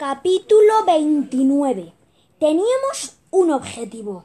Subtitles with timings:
[0.00, 1.92] Capítulo 29.
[2.38, 4.24] Teníamos un objetivo.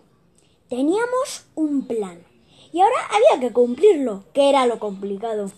[0.69, 2.23] Teníamos un plan.
[2.71, 5.51] Y ahora había que cumplirlo, que era lo complicado.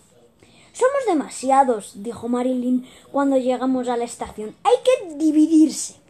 [0.72, 4.56] Somos demasiados, dijo Marilyn cuando llegamos a la estación.
[4.64, 6.00] Hay que dividirse.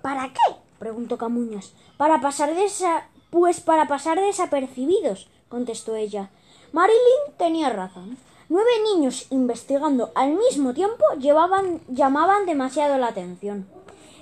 [0.00, 0.56] ¿Para qué?
[0.78, 1.74] preguntó Camuñas.
[1.98, 3.10] Para pasar desa...
[3.28, 6.30] Pues para pasar desapercibidos, contestó ella.
[6.72, 8.16] Marilyn tenía razón.
[8.48, 13.68] Nueve niños investigando al mismo tiempo llamaban demasiado la atención.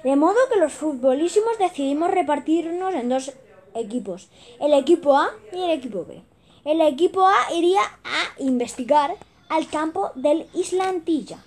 [0.02, 3.32] De modo que los futbolísimos decidimos repartirnos en dos
[3.74, 4.28] equipos,
[4.60, 6.22] el equipo A y el equipo B.
[6.64, 9.14] El equipo A iría a investigar
[9.50, 11.44] al campo del Islantilla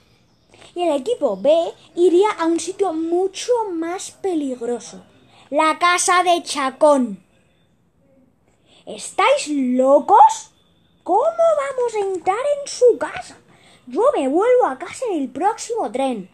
[0.76, 1.52] y el equipo B
[1.96, 5.04] iría a un sitio mucho más peligroso,
[5.50, 7.24] la casa de Chacón.
[8.86, 10.52] ¿Estáis locos?
[11.08, 13.38] ¿Cómo vamos a entrar en su casa?
[13.86, 16.30] Yo me vuelvo a casa en el próximo tren,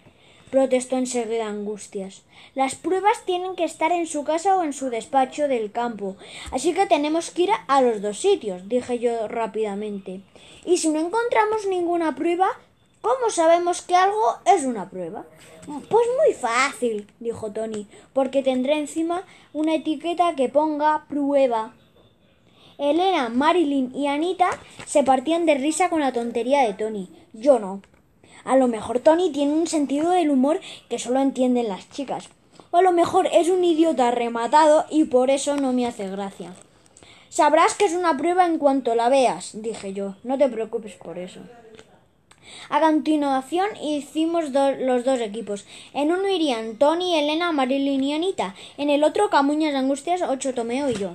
[0.49, 2.23] protestó enseguida Angustias.
[2.55, 6.15] Las pruebas tienen que estar en su casa o en su despacho del campo,
[6.51, 10.21] así que tenemos que ir a los dos sitios, dije yo rápidamente.
[10.65, 12.49] Y si no encontramos ninguna prueba,
[13.01, 15.27] ¿cómo sabemos que algo es una prueba?
[15.67, 19.21] Pues muy fácil, dijo Tony, porque tendré encima
[19.53, 21.75] una etiqueta que ponga prueba.
[22.77, 24.49] Elena, Marilyn y Anita
[24.85, 27.09] se partían de risa con la tontería de Tony.
[27.33, 27.81] Yo no.
[28.43, 32.29] A lo mejor Tony tiene un sentido del humor que solo entienden las chicas.
[32.71, 36.53] O a lo mejor es un idiota rematado y por eso no me hace gracia.
[37.29, 40.15] Sabrás que es una prueba en cuanto la veas, dije yo.
[40.23, 41.39] No te preocupes por eso.
[42.69, 45.65] A continuación hicimos los dos equipos.
[45.93, 48.55] En uno irían Tony, Elena, Marilyn y Anita.
[48.77, 51.11] En el otro Camuñas, Angustias, Ocho Tomeo y yo.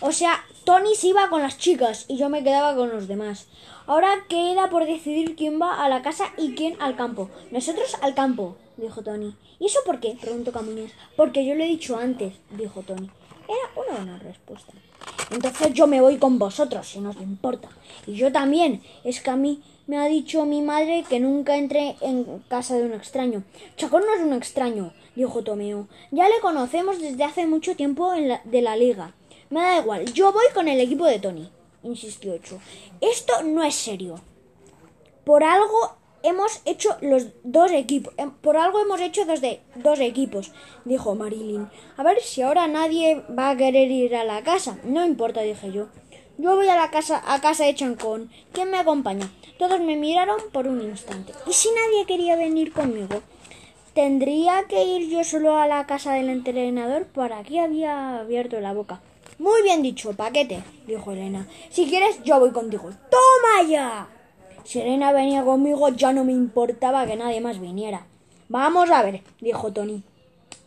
[0.00, 3.46] O sea, Tony se iba con las chicas y yo me quedaba con los demás.
[3.86, 7.30] Ahora queda por decidir quién va a la casa y quién al campo.
[7.50, 9.34] Nosotros al campo, dijo Tony.
[9.58, 10.16] ¿Y eso por qué?
[10.20, 10.92] preguntó Camuñas.
[11.16, 13.10] Porque yo lo he dicho antes, dijo Tony.
[13.48, 14.72] Era una buena respuesta.
[15.30, 17.68] Entonces yo me voy con vosotros, si no os importa.
[18.06, 18.82] Y yo también.
[19.04, 22.84] Es que a mí me ha dicho mi madre que nunca entre en casa de
[22.84, 23.42] un extraño.
[23.76, 25.88] Chacón no es un extraño, dijo Tomeo.
[26.10, 29.14] Ya le conocemos desde hace mucho tiempo de la liga.
[29.50, 31.50] Me da igual, yo voy con el equipo de Tony,
[31.82, 32.60] insistió Ocho.
[33.00, 34.20] Esto no es serio.
[35.24, 38.12] Por algo hemos hecho los dos equipos.
[38.16, 40.52] Em, por algo hemos hecho dos, de, dos equipos,
[40.84, 41.68] dijo Marilyn.
[41.96, 44.78] A ver si ahora nadie va a querer ir a la casa.
[44.84, 45.88] No importa, dije yo.
[46.36, 48.30] Yo voy a la casa, a casa de Chancón.
[48.52, 49.30] ¿Quién me acompaña?
[49.58, 51.32] Todos me miraron por un instante.
[51.46, 53.22] ¿Y si nadie quería venir conmigo?
[53.94, 57.06] ¿Tendría que ir yo solo a la casa del entrenador?
[57.06, 59.00] Por aquí había abierto la boca.
[59.38, 61.46] Muy bien dicho, paquete, dijo Elena.
[61.70, 62.90] Si quieres, yo voy contigo.
[63.08, 64.08] ¡Toma ya!
[64.64, 68.06] Si Elena venía conmigo, ya no me importaba que nadie más viniera.
[68.48, 70.02] Vamos a ver, dijo Tony.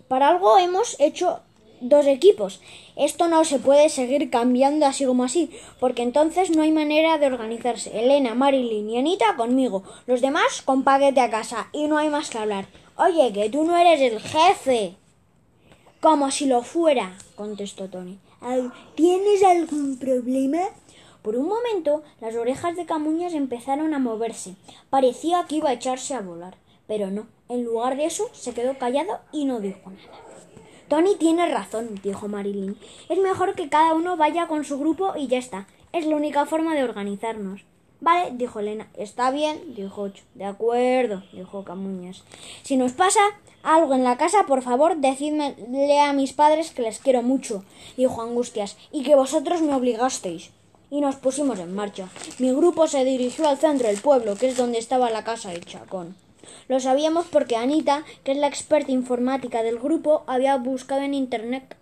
[0.07, 1.41] Para algo hemos hecho
[1.81, 2.61] dos equipos.
[2.95, 7.27] Esto no se puede seguir cambiando así como así, porque entonces no hay manera de
[7.27, 7.99] organizarse.
[7.99, 12.29] Elena, Marilyn y Anita conmigo, los demás con paquete a casa, y no hay más
[12.29, 12.67] que hablar.
[12.95, 14.95] Oye, que tú no eres el jefe.
[16.01, 18.17] Como si lo fuera, contestó Tony.
[18.95, 20.61] ¿Tienes algún problema?
[21.21, 24.55] Por un momento las orejas de Camuñas empezaron a moverse.
[24.89, 26.57] Parecía que iba a echarse a volar.
[26.87, 27.27] Pero no.
[27.49, 30.19] En lugar de eso, se quedó callado y no dijo nada.
[30.87, 32.75] Tony tiene razón, dijo Marilyn.
[33.07, 35.67] Es mejor que cada uno vaya con su grupo y ya está.
[35.93, 37.61] Es la única forma de organizarnos.
[38.01, 38.87] Vale, dijo Elena.
[38.97, 40.23] Está bien, dijo Ocho.
[40.33, 42.23] De acuerdo, dijo Camuñas.
[42.63, 43.19] Si nos pasa
[43.61, 47.63] algo en la casa, por favor, decidmele a mis padres que les quiero mucho,
[47.97, 50.49] dijo Angustias, y que vosotros me obligasteis.
[50.89, 52.09] Y nos pusimos en marcha.
[52.39, 55.61] Mi grupo se dirigió al centro del pueblo, que es donde estaba la casa de
[55.61, 56.15] Chacón.
[56.67, 61.77] Lo sabíamos porque Anita, que es la experta informática del grupo, había buscado en internet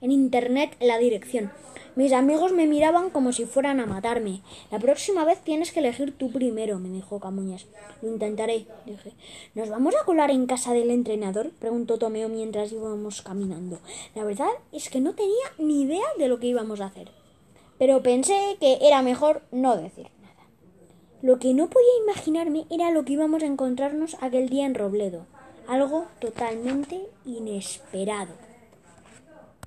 [0.00, 1.50] en internet la dirección.
[1.98, 4.42] Mis amigos me miraban como si fueran a matarme.
[4.70, 7.66] La próxima vez tienes que elegir tú primero, me dijo Camuñas.
[8.02, 9.14] Lo intentaré, dije.
[9.56, 11.50] ¿Nos vamos a colar en casa del entrenador?
[11.58, 13.80] preguntó Tomeo mientras íbamos caminando.
[14.14, 17.10] La verdad es que no tenía ni idea de lo que íbamos a hacer.
[17.80, 20.46] Pero pensé que era mejor no decir nada.
[21.20, 25.26] Lo que no podía imaginarme era lo que íbamos a encontrarnos aquel día en Robledo.
[25.66, 28.47] Algo totalmente inesperado.